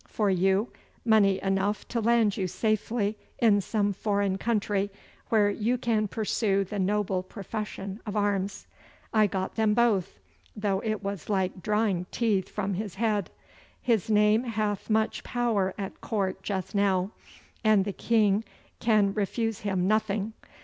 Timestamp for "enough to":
1.43-2.01